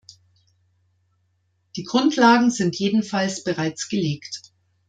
Die 1.75 1.83
Grundlagen 1.83 2.49
sind 2.49 2.79
jedenfalls 2.79 3.43
bereits 3.43 3.87
gelegt. 3.87 4.51